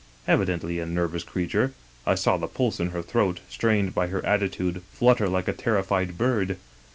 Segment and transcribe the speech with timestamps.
[0.27, 1.73] Evidently a nervous creature,
[2.07, 6.17] I saw the pulse in her throat, strained by her attitude, flutter like a terrified
[6.17, 6.57] bird.